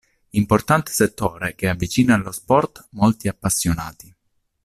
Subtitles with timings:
[0.31, 4.11] Importante settore che avvicina allo sport molti appassionati.